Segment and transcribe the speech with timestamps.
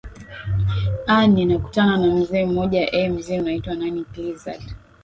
[1.07, 4.61] a ni nakutana na mzee mmoja eeh mzee unaitwa nani clizad